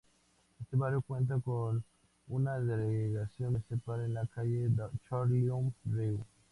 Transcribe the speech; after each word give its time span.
Este 0.59 0.77
barrio 0.77 1.03
cuenta 1.03 1.39
con 1.39 1.83
una 2.27 2.57
delegación 2.59 3.51
municipal 3.51 4.01
en 4.01 4.15
la 4.15 4.25
calle 4.25 4.67
Charloun-Rieu. 5.07 6.25